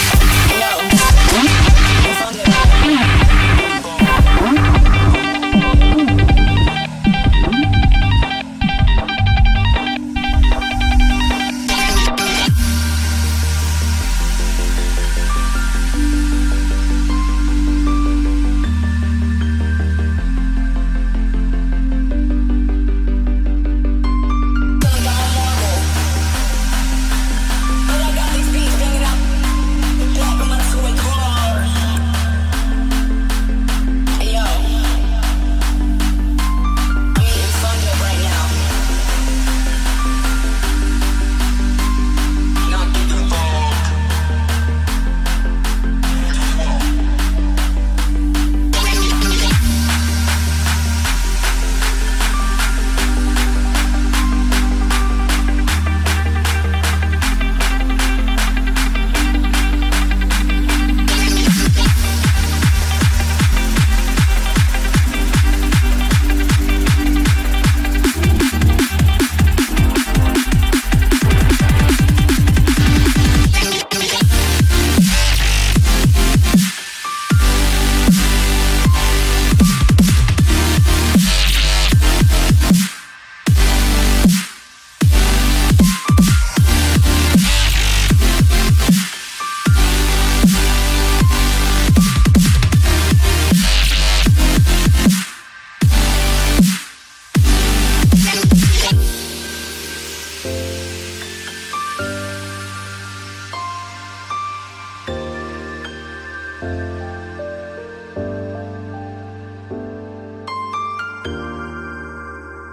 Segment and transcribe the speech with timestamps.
[0.00, 0.39] Bye.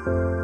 [0.08, 0.37] Bye.